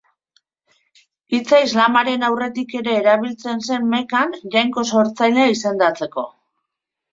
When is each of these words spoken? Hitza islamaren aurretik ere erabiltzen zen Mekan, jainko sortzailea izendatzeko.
Hitza 1.35 1.59
islamaren 1.65 2.25
aurretik 2.29 2.73
ere 2.81 2.97
erabiltzen 3.03 3.63
zen 3.69 3.87
Mekan, 3.93 4.35
jainko 4.57 4.87
sortzailea 4.95 5.47
izendatzeko. 5.55 6.29